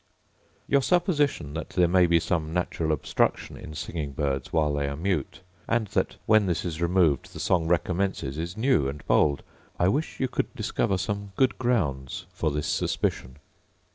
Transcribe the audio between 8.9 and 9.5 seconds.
bold;